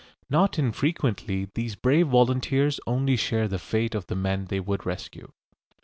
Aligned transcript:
Not 0.31 0.57
infrequently 0.57 1.49
these 1.53 1.75
brave 1.75 2.07
volunteers 2.07 2.79
only 2.87 3.15
share 3.15 3.47
the 3.47 3.59
fate 3.59 3.93
of 3.93 4.07
the 4.07 4.15
men 4.15 4.45
they 4.45 4.59
would 4.59 4.83
rescue. 4.83 5.31